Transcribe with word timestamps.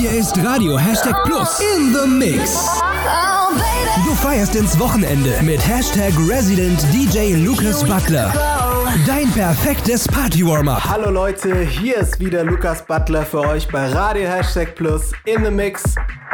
Hier 0.00 0.12
ist 0.12 0.42
Radio 0.42 0.78
Hashtag 0.78 1.14
Plus 1.24 1.60
in 1.76 1.92
the 1.92 2.08
Mix. 2.08 2.80
Du 4.06 4.14
feierst 4.14 4.56
ins 4.56 4.80
Wochenende 4.80 5.34
mit 5.42 5.60
Hashtag 5.68 6.14
Resident 6.26 6.82
DJ 6.90 7.34
Lucas 7.34 7.84
Butler. 7.84 8.32
Dein 9.06 9.30
perfektes 9.32 10.08
Party-Warm-Up. 10.08 10.82
Hallo 10.88 11.10
Leute, 11.10 11.54
hier 11.66 11.98
ist 11.98 12.18
wieder 12.18 12.44
Lukas 12.44 12.82
Butler 12.86 13.26
für 13.26 13.40
euch 13.40 13.68
bei 13.68 13.92
Radio 13.92 14.26
Hashtag 14.26 14.74
Plus 14.74 15.12
in 15.26 15.44
the 15.44 15.50
Mix. 15.50 15.84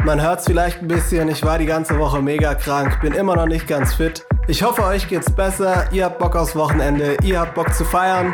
Man 0.05 0.23
hört 0.23 0.41
es 0.41 0.47
vielleicht 0.47 0.83
ein 0.83 0.89
bisschen, 0.89 1.29
ich 1.29 1.43
war 1.45 1.59
die 1.59 1.67
ganze 1.67 1.99
Woche 1.99 2.23
mega 2.23 2.55
krank, 2.55 3.01
bin 3.01 3.13
immer 3.13 3.35
noch 3.35 3.47
nicht 3.47 3.67
ganz 3.67 3.95
fit. 3.95 4.25
Ich 4.47 4.63
hoffe, 4.63 4.85
euch 4.85 5.09
geht's 5.09 5.31
besser, 5.31 5.89
ihr 5.91 6.05
habt 6.05 6.19
Bock 6.19 6.37
aufs 6.37 6.55
Wochenende, 6.55 7.17
ihr 7.25 7.41
habt 7.41 7.55
Bock 7.55 7.75
zu 7.75 7.85
feiern. 7.85 8.33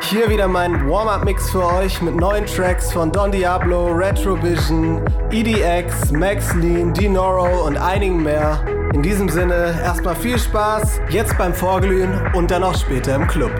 Hier 0.00 0.28
wieder 0.28 0.48
mein 0.48 0.88
Warm-Up-Mix 0.88 1.50
für 1.50 1.64
euch 1.64 2.02
mit 2.02 2.16
neuen 2.16 2.46
Tracks 2.46 2.92
von 2.92 3.12
Don 3.12 3.30
Diablo, 3.30 3.92
Retrovision, 3.92 5.04
EDX, 5.30 6.10
Max 6.10 6.52
Lean, 6.54 6.92
Dinoro 6.92 7.66
und 7.66 7.76
einigen 7.76 8.22
mehr. 8.22 8.64
In 8.92 9.02
diesem 9.02 9.28
Sinne 9.28 9.78
erstmal 9.82 10.16
viel 10.16 10.38
Spaß, 10.38 11.00
jetzt 11.10 11.38
beim 11.38 11.54
Vorglühen 11.54 12.20
und 12.34 12.50
dann 12.50 12.64
auch 12.64 12.76
später 12.76 13.14
im 13.14 13.28
Club. 13.28 13.52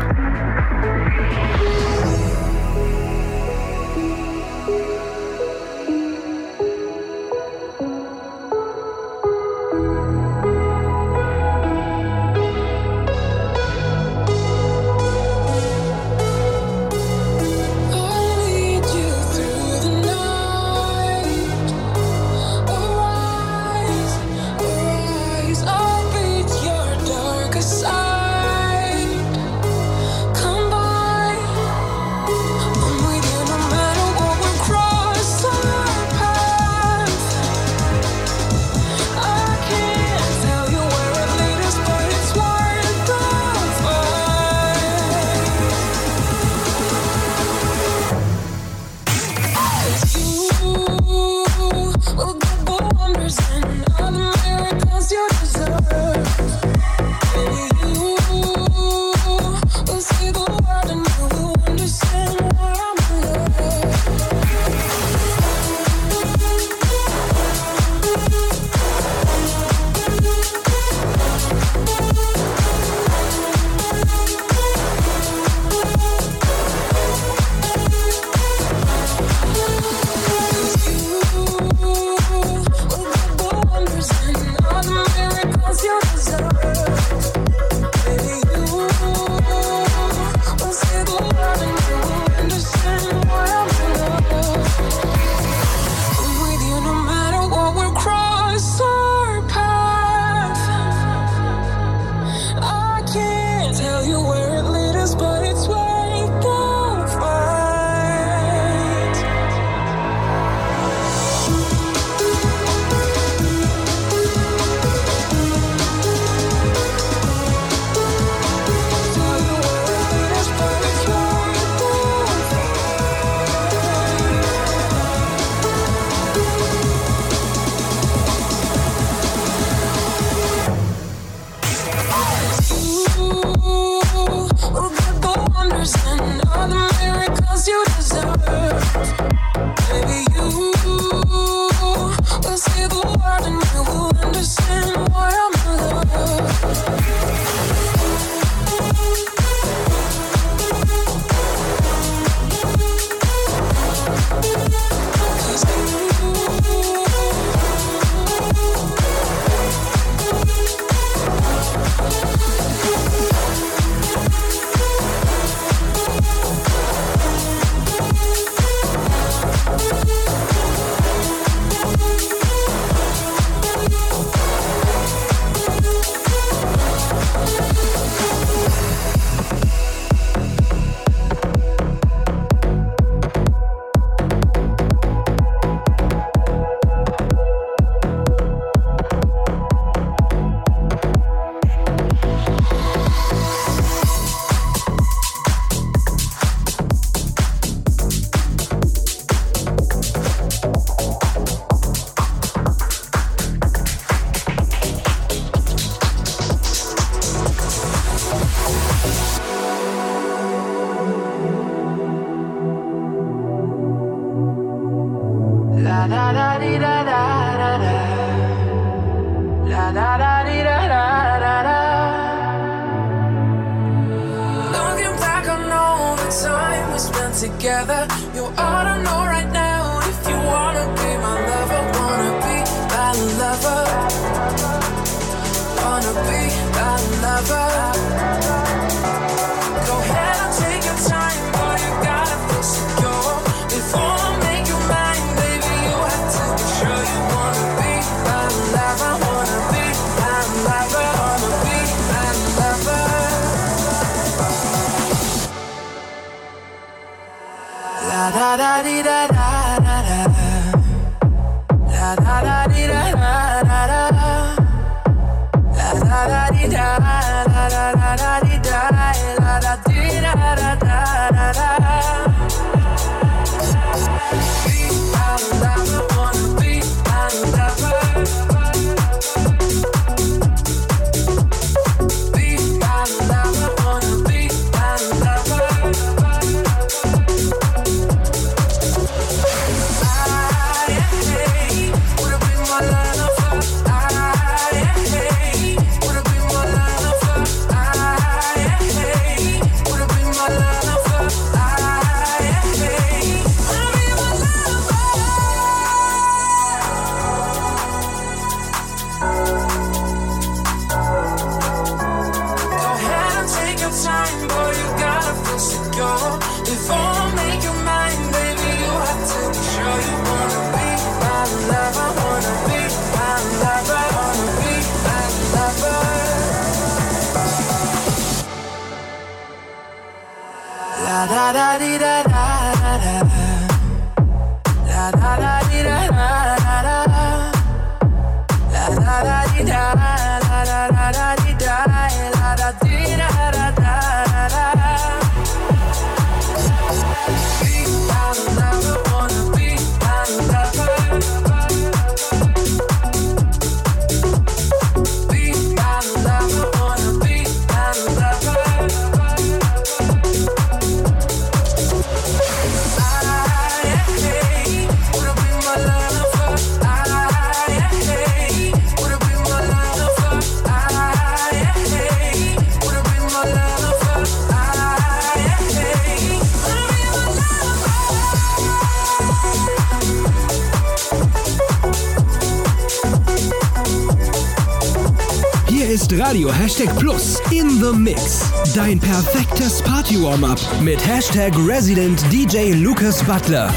Hashtag 386.62 386.96
Plus 387.00 387.40
in 387.50 387.80
the 387.80 387.92
Mix. 387.92 388.52
Dein 388.72 389.00
perfektes 389.00 389.82
Party-Warm-Up 389.82 390.60
mit 390.80 391.00
Hashtag 391.04 391.52
Resident 391.66 392.22
DJ 392.30 392.74
Lucas 392.74 393.20
Butler. 393.24 393.68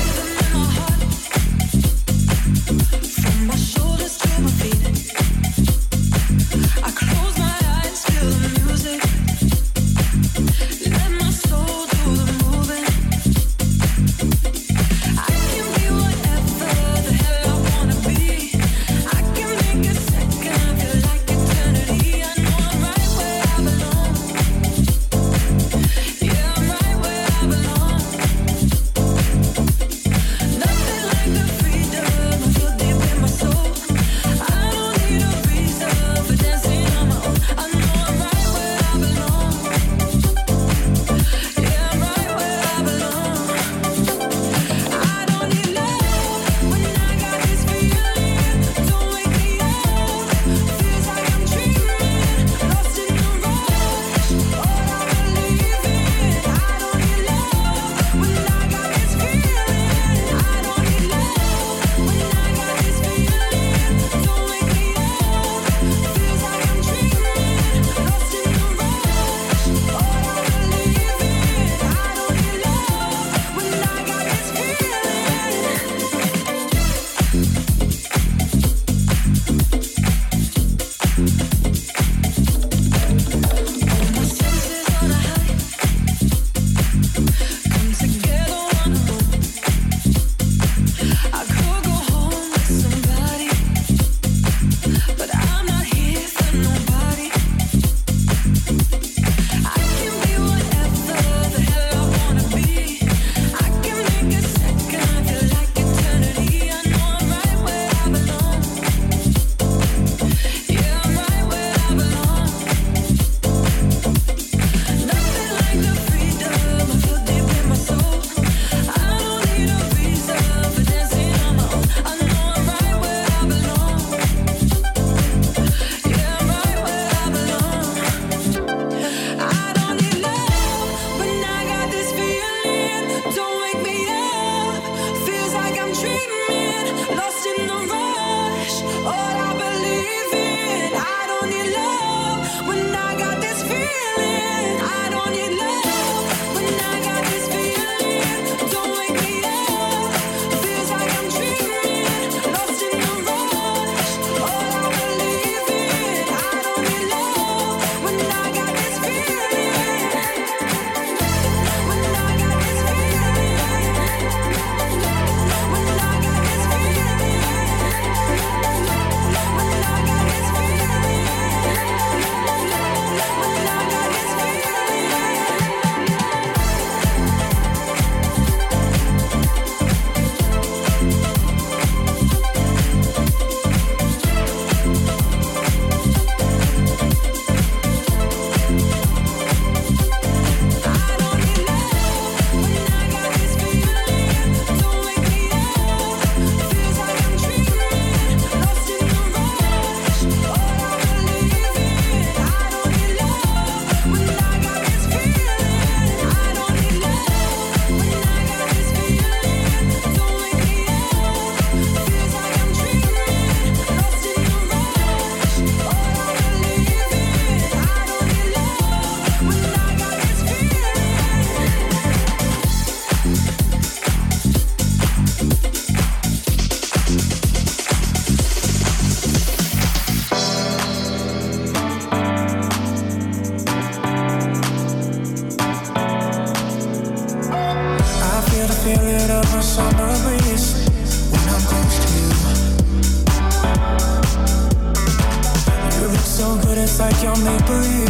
Good, 246.37 246.77
it's 246.77 246.99
like 246.99 247.23
you're 247.23 247.35
make 247.45 247.65
believe. 247.65 248.09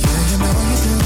Yeah, 0.00 0.30
you 0.30 0.38
know 0.38 0.52
you 0.70 1.00
do. 1.00 1.05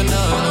enough. 0.00 0.49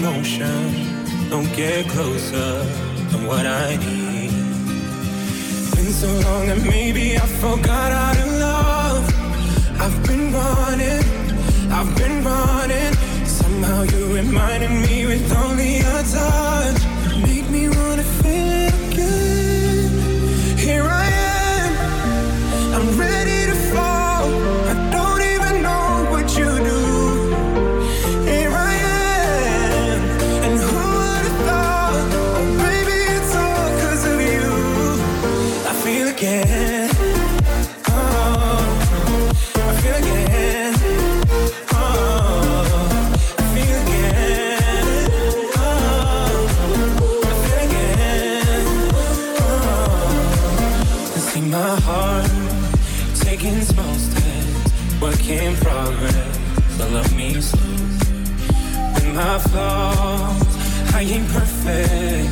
emotion. 0.00 1.28
Don't 1.28 1.50
get 1.54 1.86
closer 1.88 2.64
than 3.10 3.26
what 3.26 3.44
I 3.44 3.76
need. 3.76 4.30
Been 5.76 5.92
so 6.02 6.10
long 6.26 6.46
that 6.46 6.62
maybe 6.64 7.16
I 7.16 7.26
forgot 7.44 7.92
how 7.92 8.12
to 8.20 8.26
love. 8.46 9.04
I've 9.84 9.98
been 10.06 10.32
running, 10.32 11.04
I've 11.70 11.92
been 11.96 12.24
running. 12.24 12.92
Somehow 13.26 13.82
you 13.82 14.14
reminded 14.14 14.70
me 14.70 15.06
with 15.06 15.36
only 15.44 15.78
a 15.80 16.02
touch 16.14 16.79
my 59.32 59.38
flaws. 59.38 60.92
I 60.92 61.02
ain't 61.02 61.28
perfect, 61.28 62.30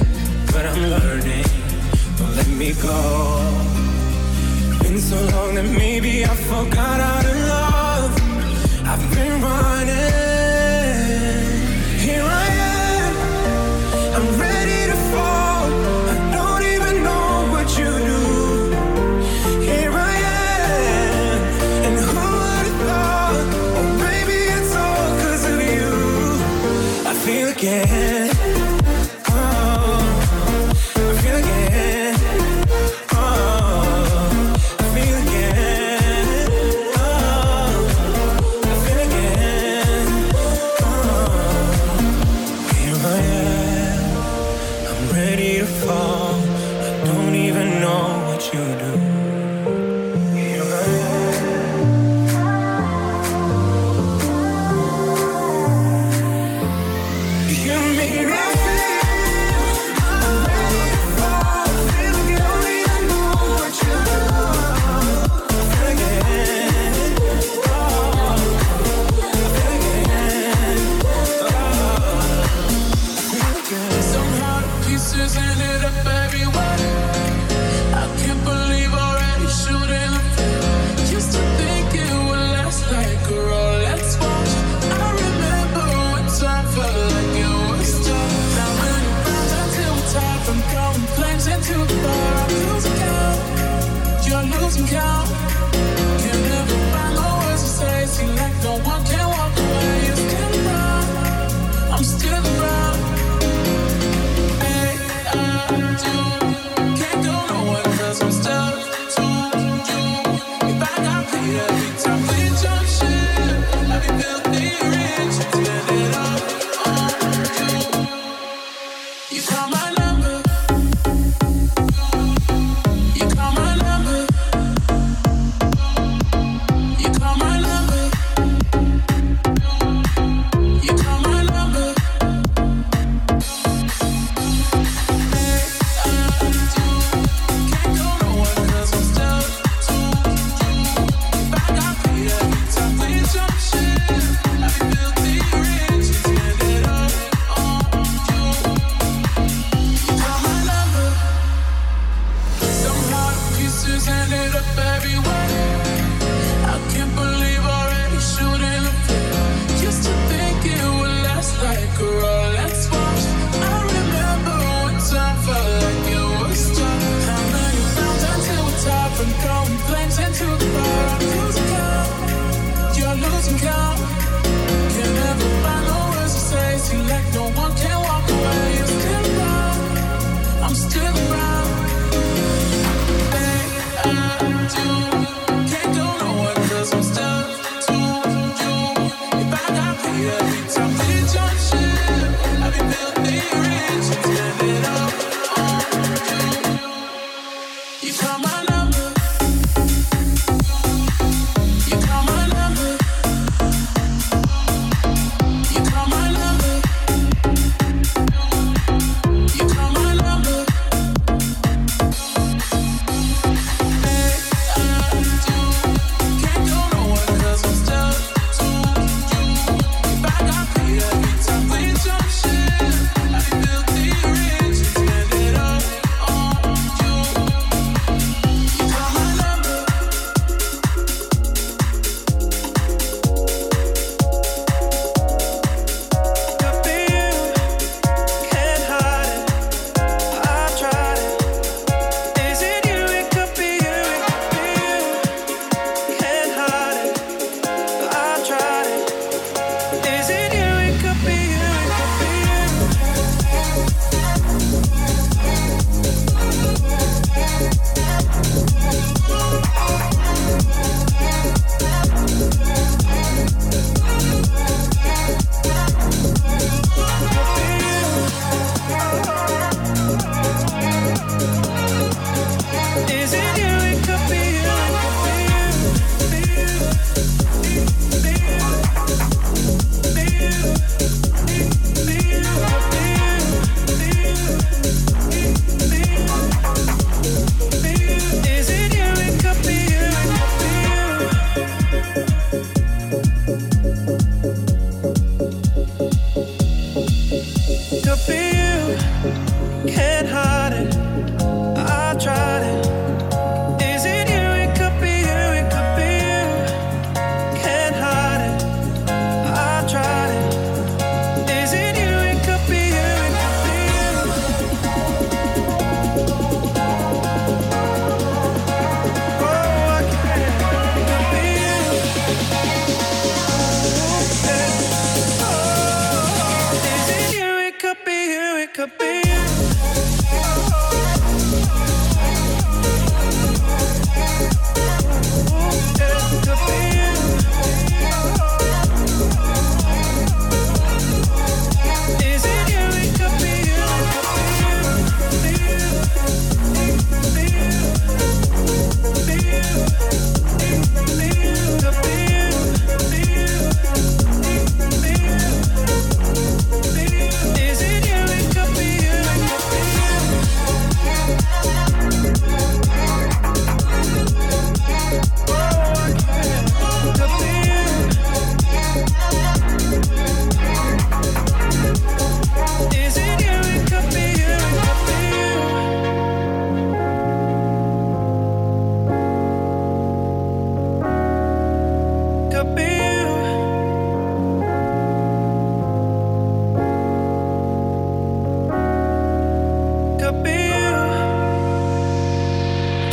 but 0.52 0.66
I'm 0.66 0.82
learning. 0.94 1.50
Don't 2.18 2.34
let 2.34 2.48
me 2.48 2.72
go. 2.88 2.98
Been 4.82 4.98
so 4.98 5.18
long 5.34 5.54
that 5.54 5.68
maybe 5.84 6.24
I 6.24 6.34
forgot 6.52 6.98
I 7.00 7.17
again. 27.58 28.27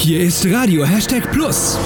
Hier 0.06 0.20
ist 0.20 0.46
Radio 0.52 0.86
Hashtag 0.86 1.32
Plus. 1.32 1.80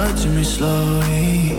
Touch 0.00 0.22
to 0.22 0.28
me 0.30 0.42
slowly. 0.42 1.52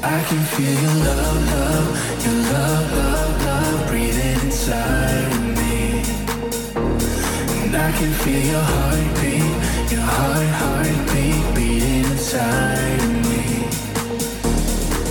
I 0.00 0.22
can 0.28 0.42
feel 0.54 0.74
your 0.84 0.96
love, 1.08 1.38
love, 1.50 1.88
your 2.24 2.38
love, 2.54 2.86
love, 2.98 3.44
love 3.46 3.88
breathing 3.88 4.38
inside 4.46 5.24
of 5.32 5.42
me. 5.58 5.78
And 7.62 7.74
I 7.74 7.90
can 7.98 8.12
feel 8.22 8.44
your 8.52 8.66
heartbeat, 8.72 9.90
your 9.90 10.06
heart, 10.16 10.50
heartbeat 10.60 11.54
beating 11.56 12.04
inside 12.12 13.02
of 13.02 13.14
me. 13.26 13.42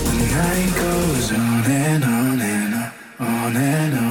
The 0.08 0.24
night 0.38 0.70
goes 0.84 1.32
on 1.32 1.64
and 1.70 2.04
on 2.04 2.40
and 2.40 2.92
on 3.20 3.56
and 3.56 3.98
on. 3.98 4.07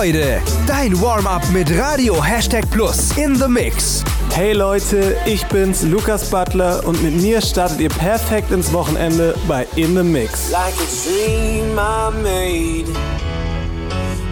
Freude. 0.00 0.40
Dein 0.66 0.98
Warm-up 0.98 1.46
mit 1.50 1.70
Radio 1.78 2.24
Hashtag 2.24 2.64
Plus 2.70 3.14
in 3.18 3.36
the 3.36 3.46
Mix. 3.46 4.02
Hey 4.32 4.54
Leute, 4.54 5.14
ich 5.26 5.46
bin's, 5.48 5.82
Lukas 5.82 6.30
Butler 6.30 6.80
und 6.86 7.02
mit 7.02 7.20
mir 7.20 7.42
startet 7.42 7.80
ihr 7.80 7.90
perfekt 7.90 8.50
ins 8.50 8.72
Wochenende 8.72 9.34
bei 9.46 9.66
In 9.76 9.94
the 9.94 10.02
Mix. 10.02 10.50
Like 10.50 10.72
a 10.80 10.86
dream 11.04 11.78
I 11.78 12.10
made 12.22 12.86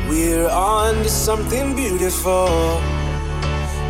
We're 0.08 0.48
on 0.48 1.02
to 1.02 1.08
something 1.10 1.76
beautiful 1.76 2.80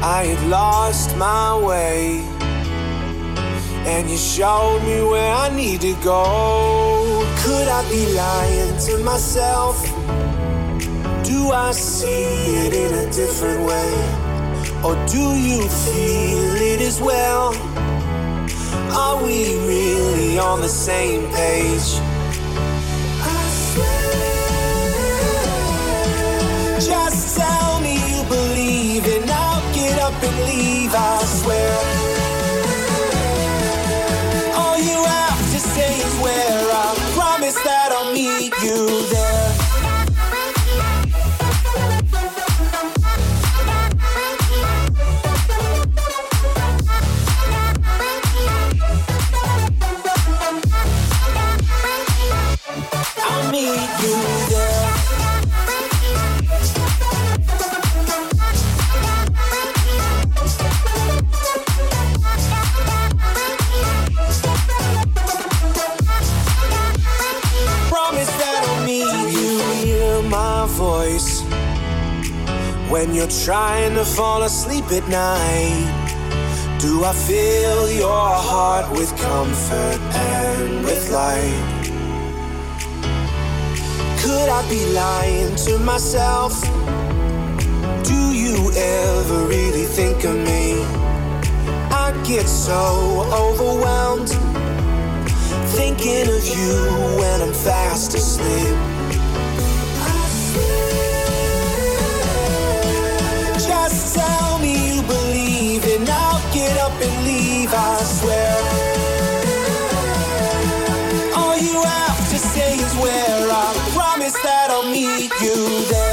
I 0.02 0.34
had 0.34 0.50
lost 0.50 1.16
my 1.16 1.54
way 1.64 2.24
And 3.86 4.10
you 4.10 4.18
showed 4.18 4.82
me 4.82 5.00
where 5.08 5.32
I 5.32 5.48
need 5.54 5.82
to 5.82 5.94
go 6.02 7.24
Could 7.44 7.68
I 7.68 7.88
be 7.88 8.04
lying 8.16 8.76
to 8.88 8.98
myself? 9.04 9.87
Do 11.48 11.54
I 11.54 11.72
see 11.72 12.66
it 12.66 12.74
in 12.74 12.92
a 12.92 13.10
different 13.10 13.64
way? 13.66 13.90
Or 14.84 14.94
do 15.06 15.34
you 15.34 15.66
feel 15.66 16.56
it 16.56 16.82
as 16.82 17.00
well? 17.00 17.54
Are 18.92 19.16
we 19.24 19.56
really 19.66 20.38
on 20.38 20.60
the 20.60 20.68
same 20.68 21.22
page? 21.32 22.02
I 23.24 23.48
swear. 23.70 24.10
Just 26.80 27.38
tell 27.38 27.80
me 27.80 27.94
you 28.10 28.22
believe 28.28 29.06
and 29.06 29.30
I'll 29.30 29.74
get 29.74 29.98
up 30.00 30.22
and 30.22 30.38
leave. 30.50 30.92
I 30.94 31.24
swear. 31.40 31.72
All 34.54 34.76
you 34.76 35.02
have 35.02 35.40
to 35.54 35.58
say 35.58 35.96
is 35.96 36.14
where 36.20 36.70
I 36.84 36.94
promise 37.16 37.56
that 37.64 37.92
I'll 37.92 38.12
meet 38.12 38.52
you 38.62 38.86
there. 39.08 39.37
Trying 73.48 73.94
to 73.94 74.04
fall 74.04 74.42
asleep 74.42 74.84
at 74.92 75.08
night? 75.08 76.78
Do 76.80 77.02
I 77.02 77.14
fill 77.14 77.90
your 77.90 78.28
heart 78.50 78.90
with 78.92 79.10
comfort 79.16 80.00
and 80.14 80.84
with 80.84 81.10
light? 81.10 81.64
Could 84.20 84.50
I 84.50 84.60
be 84.68 84.84
lying 84.92 85.56
to 85.64 85.78
myself? 85.78 86.60
Do 88.04 88.20
you 88.34 88.70
ever 88.76 89.46
really 89.46 89.86
think 89.86 90.24
of 90.24 90.36
me? 90.36 90.82
I 92.04 92.12
get 92.26 92.46
so 92.46 93.24
overwhelmed 93.32 94.28
thinking 95.72 96.28
of 96.36 96.44
you 96.46 96.74
when 97.18 97.40
I'm 97.40 97.54
fast 97.54 98.12
asleep. 98.12 98.97
you 115.40 115.84
there. 115.84 116.07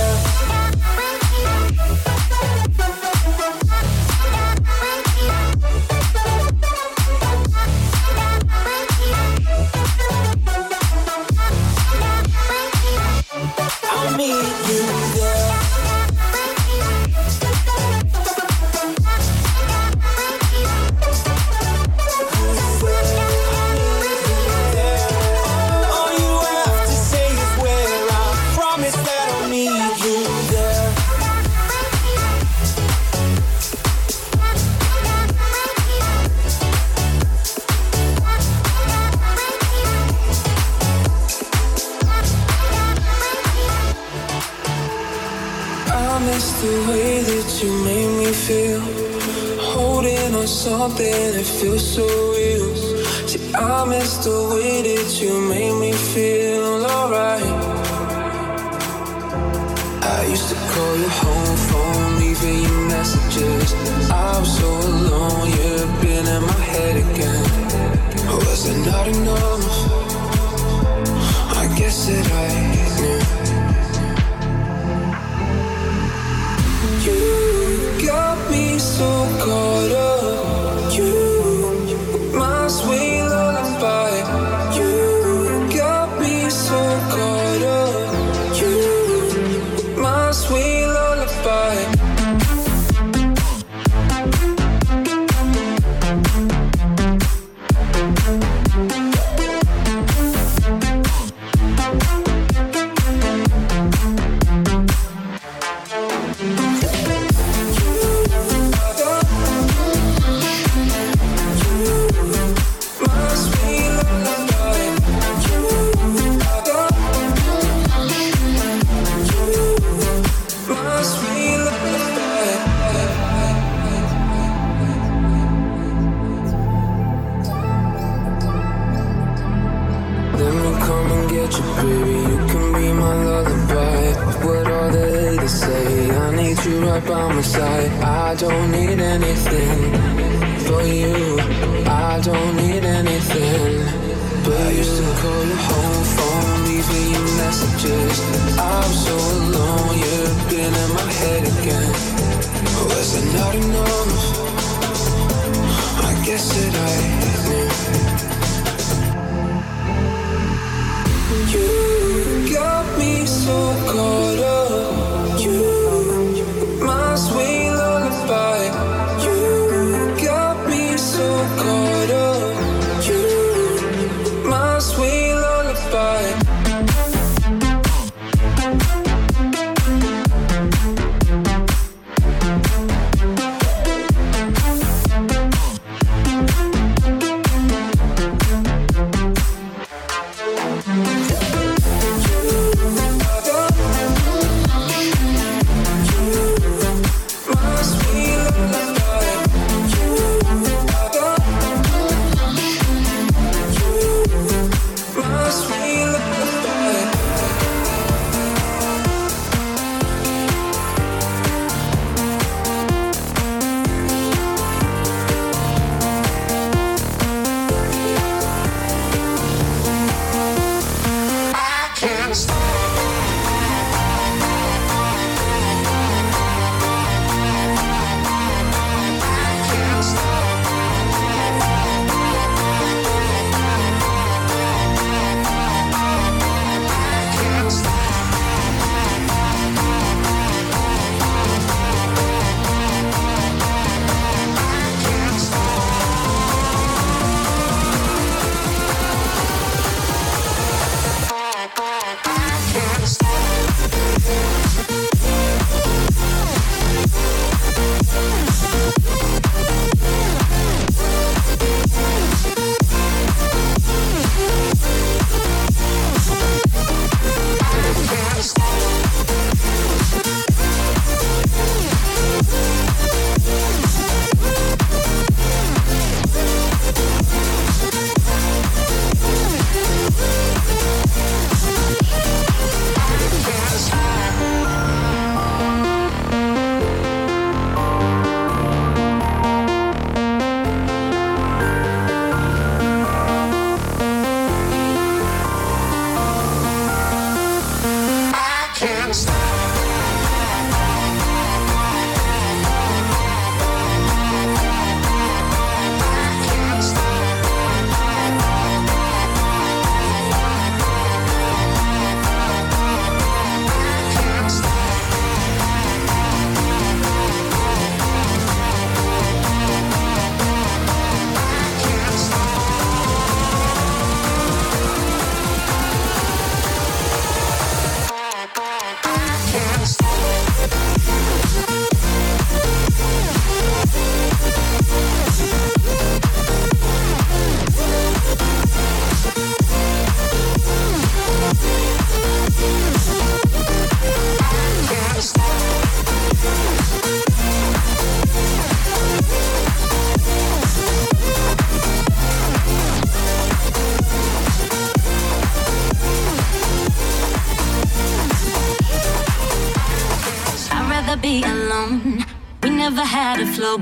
I'll 46.68 46.82
that 46.82 47.61
you 47.61 47.72
made 47.84 48.11
me 48.18 48.32
feel. 48.34 48.82
Holding 49.74 50.34
on 50.34 50.47
something 50.47 51.32
that 51.36 51.45
feels 51.45 51.86
so 51.95 52.05
real. 52.32 52.76
See, 53.28 53.53
I 53.53 53.86
miss 53.86 54.18
the 54.26 54.38
way 54.49 54.82
that 54.82 55.22
you 55.22 55.34
made 55.47 55.80
me 55.80 55.91
feel 55.91 56.86
alright. 56.86 57.43
I 60.18 60.26
used 60.28 60.49
to 60.49 60.55
call 60.72 60.97
your 60.97 61.16
home 61.22 61.57
phone, 61.70 62.20
leaving 62.20 62.59
you 62.66 62.76
messages. 62.89 63.74
I 64.09 64.39
was 64.39 64.57
so 64.57 64.70
alone, 64.89 65.47
you've 65.57 66.01
been 66.01 66.26
in 66.26 66.41
my 66.41 66.61
head 66.74 66.95
again. 67.05 67.45
Was 68.41 68.66
it 68.72 68.80
not 68.89 69.07
enough? 69.07 69.66
I 71.61 71.66
guess 71.78 72.07
that 72.07 72.28
I 72.32 72.47
knew. 72.74 73.55
So 78.98 79.28
caught 79.43 79.91
up 79.91 80.34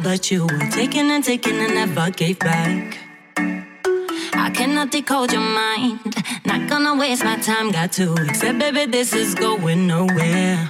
but 0.04 0.30
you 0.30 0.44
were 0.44 0.70
taking 0.70 1.10
and 1.12 1.24
taking 1.24 1.58
and 1.60 1.74
never 1.74 2.12
gave 2.12 2.38
back. 2.40 2.98
I 3.38 4.50
cannot 4.54 4.92
decode 4.92 5.32
your 5.32 5.42
mind. 5.42 6.00
Not 6.46 6.70
gonna 6.70 6.96
waste 6.96 7.24
my 7.24 7.38
time. 7.38 7.72
Got 7.72 7.94
to 7.94 8.14
accept, 8.14 8.60
baby, 8.60 8.86
this 8.86 9.14
is 9.14 9.34
going 9.34 9.88
nowhere. 9.88 10.70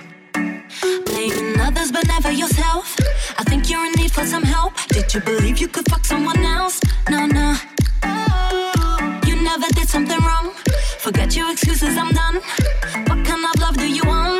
Blaming 1.05 1.59
others, 1.59 1.91
but 1.91 2.07
never 2.07 2.31
yourself. 2.31 2.95
I 3.39 3.43
think 3.43 3.69
you're 3.69 3.85
in 3.85 3.93
need 3.93 4.11
for 4.11 4.25
some 4.25 4.43
help. 4.43 4.73
Did 4.89 5.11
you 5.13 5.21
believe 5.21 5.57
you 5.57 5.67
could 5.67 5.89
fuck 5.89 6.05
someone 6.05 6.45
else? 6.45 6.79
No, 7.09 7.25
no. 7.25 7.55
You 9.25 9.35
never 9.41 9.67
did 9.73 9.89
something 9.89 10.19
wrong. 10.19 10.51
Forget 10.99 11.35
your 11.35 11.51
excuses, 11.51 11.97
I'm 11.97 12.11
done. 12.13 12.35
What 13.07 13.25
kind 13.25 13.43
of 13.45 13.59
love 13.59 13.77
do 13.77 13.87
you 13.87 14.03
want? 14.05 14.32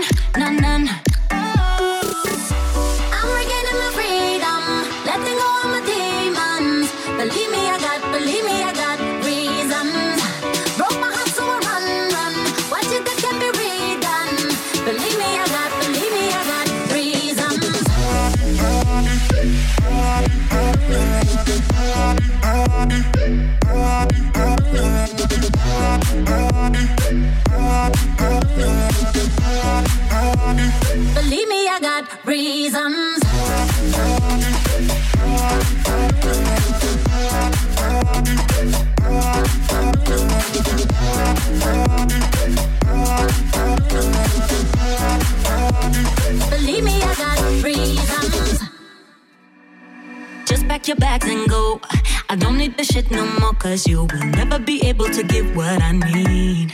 Your 50.93 50.99
bags 50.99 51.27
and 51.27 51.49
go. 51.49 51.81
I 52.29 52.35
don't 52.35 52.57
need 52.57 52.77
the 52.77 52.83
shit 52.83 53.09
no 53.09 53.25
more, 53.39 53.53
cause 53.53 53.87
you 53.87 54.03
will 54.11 54.27
never 54.39 54.59
be 54.59 54.81
able 54.85 55.09
to 55.09 55.23
give 55.23 55.55
what 55.55 55.81
I 55.81 55.91
need. 55.91 56.71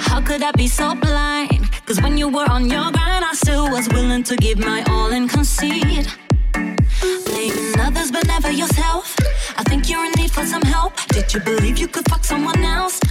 How 0.00 0.20
could 0.20 0.42
I 0.42 0.52
be 0.52 0.66
so 0.66 0.94
blind? 0.94 1.70
Cause 1.86 2.00
when 2.00 2.16
you 2.18 2.28
were 2.28 2.48
on 2.50 2.68
your 2.68 2.90
grind, 2.90 3.24
I 3.24 3.34
still 3.34 3.70
was 3.70 3.88
willing 3.90 4.24
to 4.24 4.36
give 4.36 4.58
my 4.58 4.82
all 4.88 5.12
and 5.12 5.28
concede. 5.30 6.08
Blaming 7.26 7.78
others 7.78 8.10
but 8.10 8.26
never 8.26 8.50
yourself. 8.50 9.16
I 9.56 9.62
think 9.64 9.88
you're 9.88 10.04
in 10.04 10.12
need 10.16 10.32
for 10.32 10.44
some 10.44 10.62
help. 10.62 10.94
Did 11.08 11.32
you 11.32 11.40
believe 11.40 11.78
you 11.78 11.88
could 11.88 12.08
fuck 12.08 12.24
someone 12.24 12.64
else? 12.64 13.01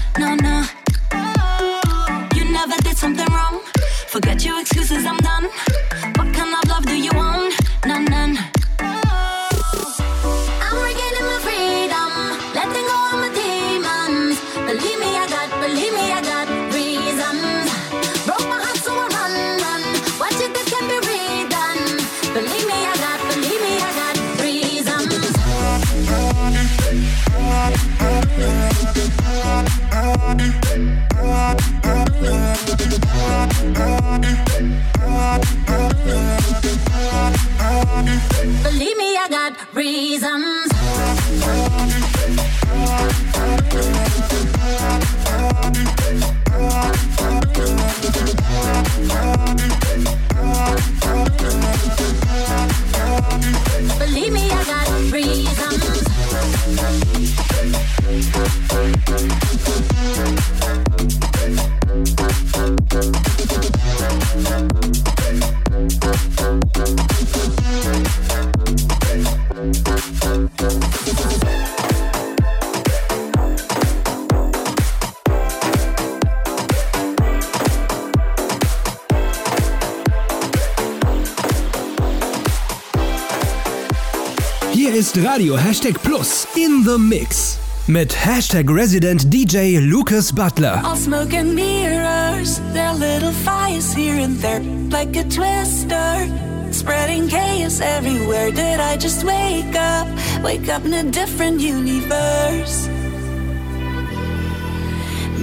Believe 38.63 38.97
me, 38.97 39.17
I 39.17 39.28
got 39.30 39.53
reasons. 39.76 40.72
Radio 85.42 85.58
Hashtag 85.58 85.98
Plus 86.04 86.46
in 86.56 86.84
the 86.84 87.00
Mix. 87.00 87.58
Mit 87.88 88.10
Hashtag 88.10 88.70
Resident 88.70 89.26
DJ 89.32 89.80
Lucas 89.80 90.32
Butler. 90.32 90.80
All 90.86 90.96
smoke 90.96 91.34
and 91.34 91.56
mirrors, 91.56 92.60
there 92.74 92.89
are 92.89 92.94
little 92.94 93.32
fires 93.32 93.92
here 93.92 94.18
and 94.18 94.36
there, 94.36 94.60
like 94.92 95.16
a 95.16 95.24
twister. 95.24 96.30
Spreading 96.72 97.28
chaos 97.28 97.82
everywhere. 97.82 98.52
Did 98.52 98.80
I 98.80 98.98
just 98.98 99.24
wake 99.24 99.74
up? 99.74 100.08
Wake 100.44 100.70
up 100.70 100.86
in 100.86 100.94
a 100.94 101.10
different 101.10 101.60
universe. 101.60 102.88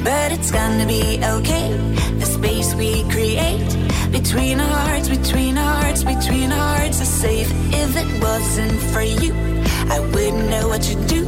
But 0.04 0.30
it's 0.30 0.52
gonna 0.52 0.86
be 0.86 1.18
okay. 1.24 1.74
The 2.20 2.26
space 2.26 2.72
we 2.76 3.02
create 3.10 3.66
between 4.12 4.60
our 4.60 4.78
hearts, 4.86 5.08
between 5.08 5.58
our 5.58 5.82
hearts, 5.82 6.04
between 6.04 6.52
our 6.52 6.76
hearts 6.78 7.00
is 7.00 7.08
safe. 7.08 7.50
If 7.72 7.96
it 7.96 8.22
wasn't 8.22 8.80
for 8.92 9.02
you, 9.02 9.47
I 9.90 10.00
wouldn't 10.12 10.48
know 10.50 10.68
what 10.68 10.82
to 10.82 10.94
do. 11.06 11.24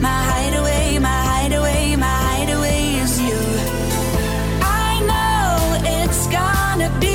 My 0.00 0.18
hideaway, 0.30 0.98
my 0.98 1.20
hideaway, 1.30 1.96
my 1.96 2.16
hideaway 2.28 2.80
is 3.04 3.20
you. 3.20 3.40
I 4.62 4.90
know 5.10 5.48
it's 5.98 6.26
gonna 6.38 6.90
be 7.00 7.11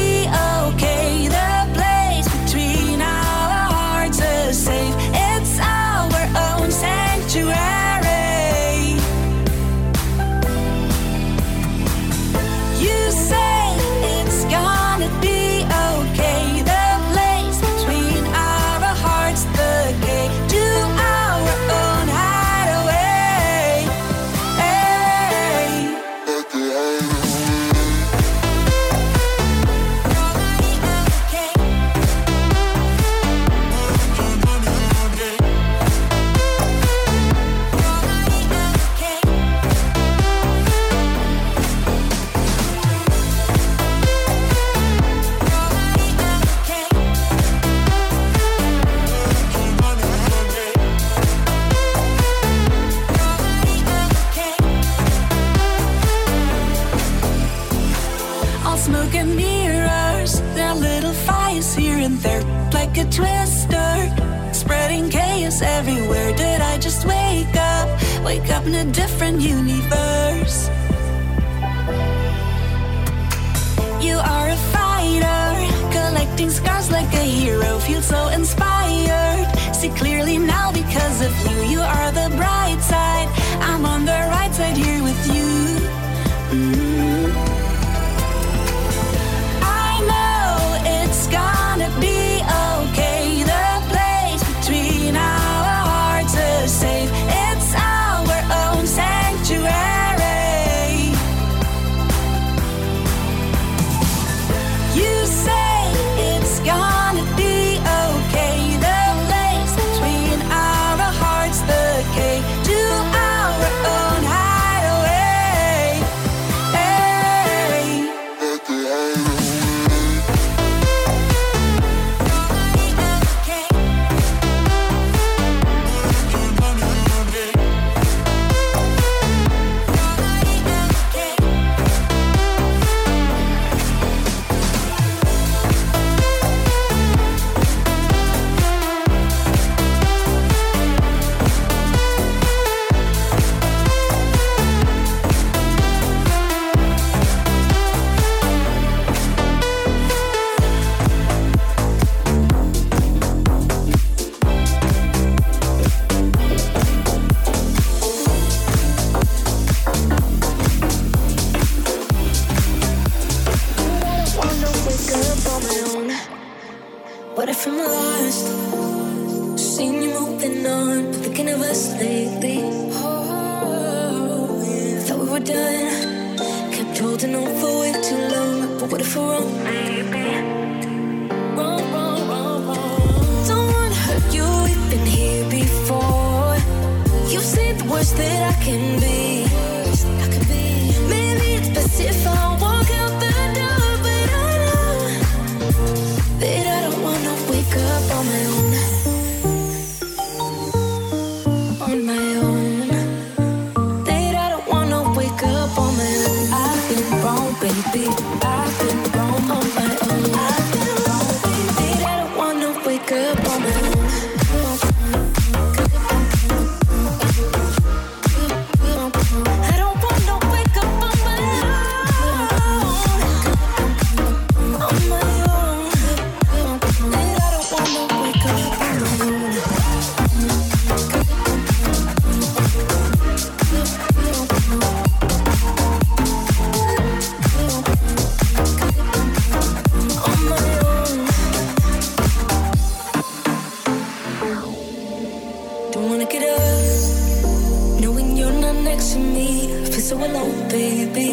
next 248.88 249.14
to 249.14 249.20
me. 249.20 249.50
I 249.82 249.86
feel 249.92 250.06
so 250.12 250.16
alone, 250.28 250.58
baby. 250.70 251.32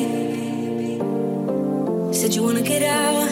Said 2.18 2.34
you 2.34 2.42
wanna 2.42 2.66
get 2.74 2.82
out, 2.82 3.30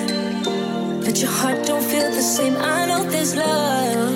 but 1.04 1.14
your 1.22 1.32
heart 1.38 1.58
don't 1.66 1.86
feel 1.92 2.08
the 2.18 2.26
same. 2.36 2.54
I 2.56 2.86
know 2.88 3.02
there's 3.12 3.34
love, 3.34 4.14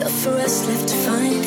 love 0.00 0.16
for 0.22 0.34
us 0.46 0.56
left 0.68 0.86
to 0.92 0.96
find. 1.06 1.42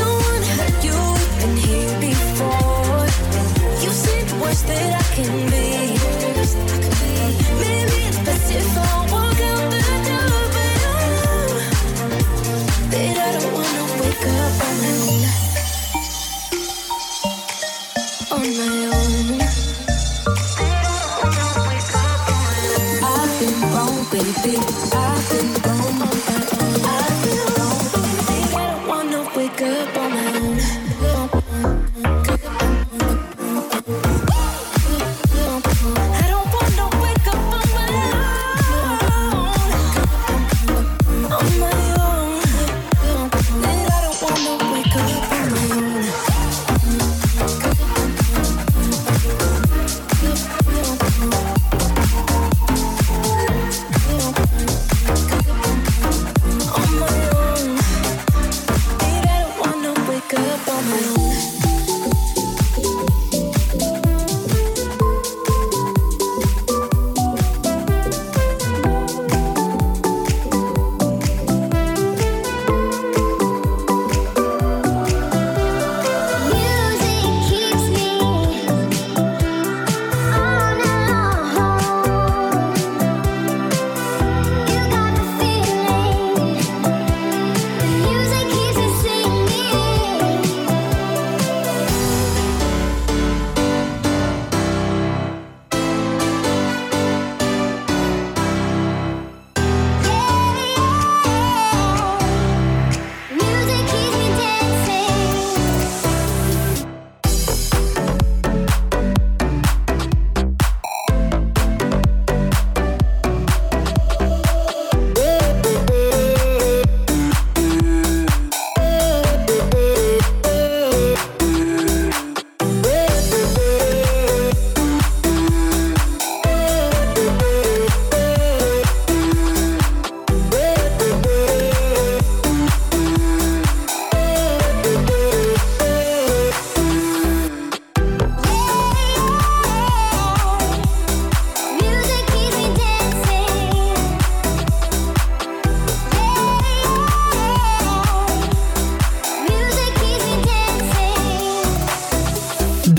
Don't 0.00 0.18
wanna 0.26 0.52
hurt 0.58 0.78
you. 0.86 0.98
We've 1.16 1.36
been 1.40 1.56
here 1.68 1.94
before. 2.08 3.06
You've 3.82 4.00
seen 4.04 4.24
the 4.32 4.38
worst 4.42 4.64
that 4.70 4.90
I 5.02 5.06
can 5.16 5.32
be. 5.52 5.66
Maybe 7.62 7.96
it's 8.08 8.20
best 8.26 8.50
if 8.60 8.78
I. 8.78 9.05
you 18.66 18.95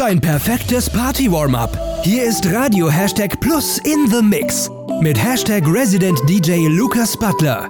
ein 0.07 0.21
perfektes 0.21 0.89
Party-Warm-Up. 0.89 1.77
Hier 2.01 2.23
ist 2.23 2.49
Radio 2.53 2.89
Hashtag 2.89 3.41
Plus 3.41 3.77
in 3.79 4.09
the 4.09 4.21
Mix 4.21 4.69
mit 5.01 5.21
Hashtag 5.21 5.67
Resident 5.67 6.17
DJ 6.29 6.67
Lucas 6.67 7.17
Butler. 7.17 7.69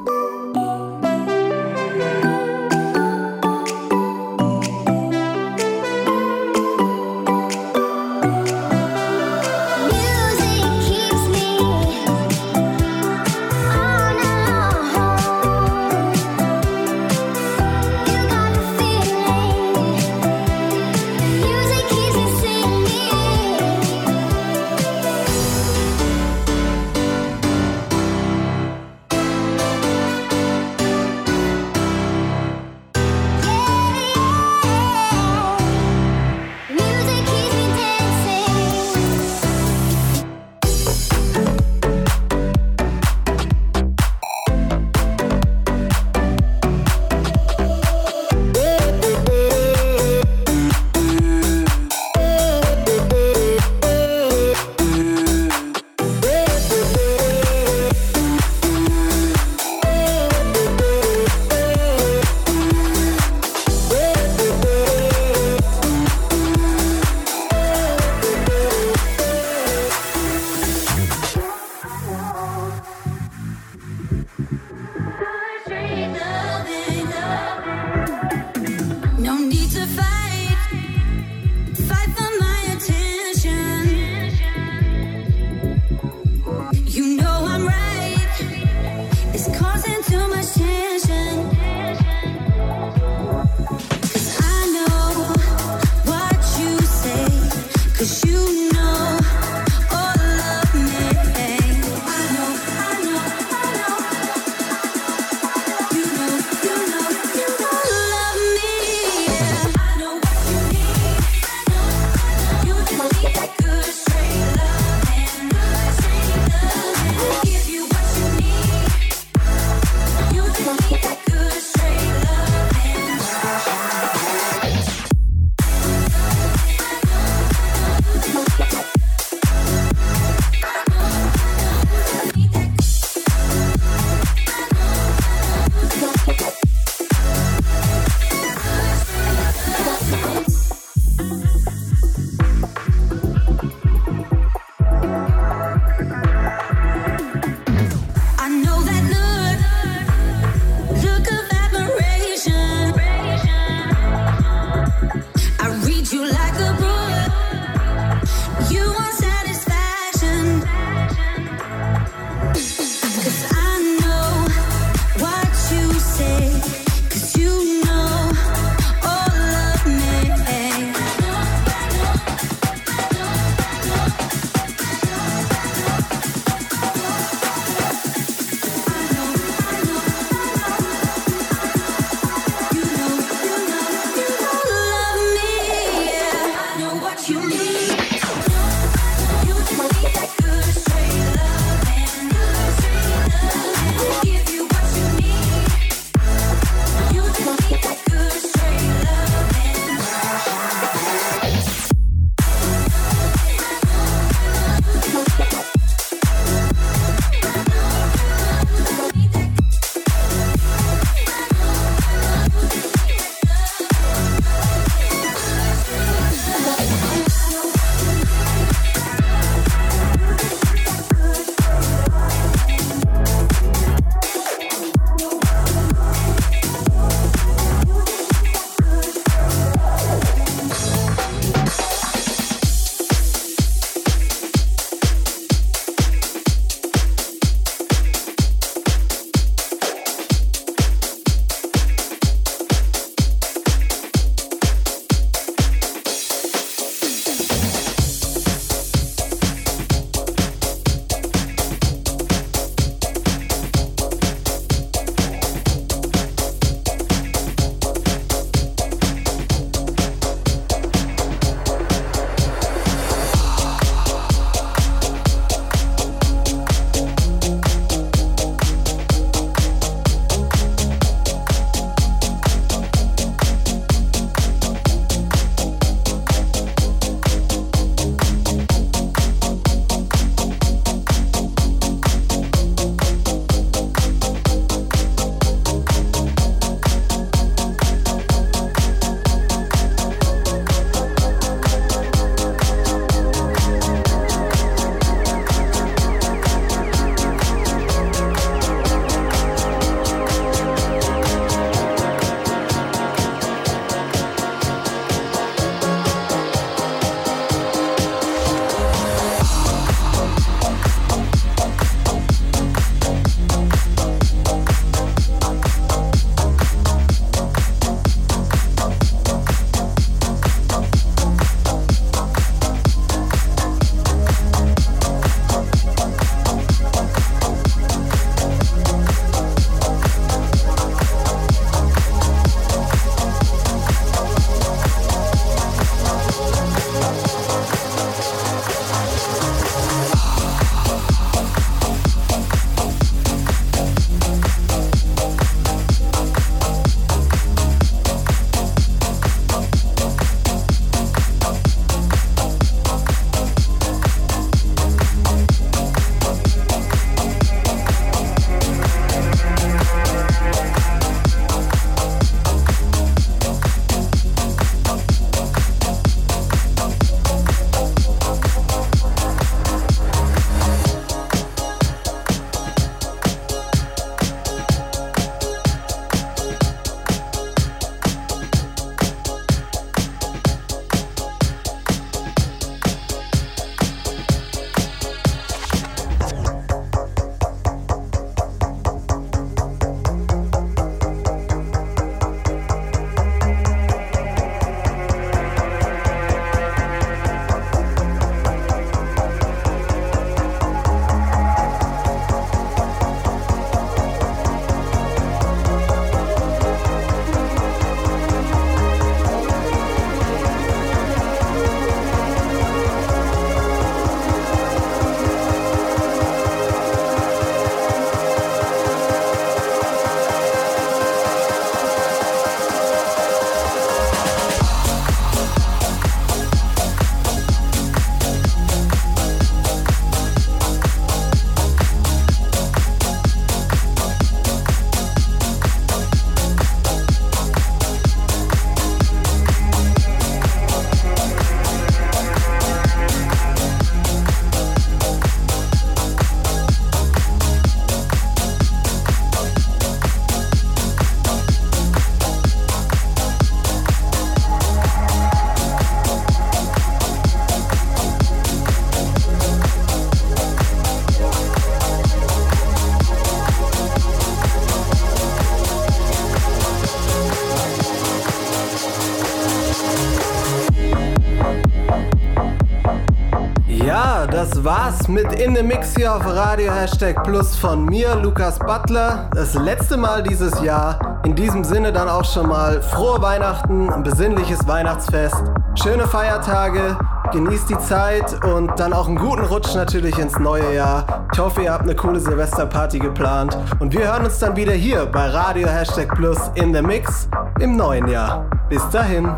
War's 474.87 475.07
mit 475.09 475.33
In 475.33 475.53
the 475.53 475.63
Mix 475.63 475.95
hier 475.95 476.15
auf 476.15 476.25
Radio 476.25 476.71
Hashtag 476.71 477.21
Plus 477.23 477.57
von 477.57 477.85
mir, 477.85 478.15
Lukas 478.15 478.57
Butler. 478.57 479.29
Das 479.33 479.53
letzte 479.53 479.97
Mal 479.97 480.23
dieses 480.23 480.61
Jahr. 480.61 481.19
In 481.25 481.35
diesem 481.35 481.65
Sinne 481.65 481.91
dann 481.91 482.07
auch 482.07 482.23
schon 482.23 482.47
mal 482.47 482.81
frohe 482.81 483.21
Weihnachten, 483.21 483.89
ein 483.89 484.03
besinnliches 484.03 484.65
Weihnachtsfest, 484.65 485.43
schöne 485.75 486.07
Feiertage, 486.07 486.97
genießt 487.33 487.69
die 487.69 487.77
Zeit 487.79 488.41
und 488.45 488.79
dann 488.79 488.93
auch 488.93 489.07
einen 489.07 489.17
guten 489.17 489.43
Rutsch 489.43 489.75
natürlich 489.75 490.17
ins 490.19 490.39
neue 490.39 490.73
Jahr. 490.73 491.27
Ich 491.33 491.39
hoffe, 491.39 491.63
ihr 491.63 491.73
habt 491.73 491.83
eine 491.83 491.95
coole 491.95 492.21
Silvesterparty 492.21 492.99
geplant 492.99 493.57
und 493.79 493.91
wir 493.91 494.07
hören 494.07 494.23
uns 494.23 494.39
dann 494.39 494.55
wieder 494.55 494.73
hier 494.73 495.05
bei 495.05 495.27
Radio 495.27 495.67
Hashtag 495.67 496.15
Plus 496.15 496.39
in 496.55 496.73
the 496.73 496.81
Mix 496.81 497.27
im 497.59 497.75
neuen 497.75 498.07
Jahr. 498.07 498.45
Bis 498.69 498.87
dahin. 498.89 499.29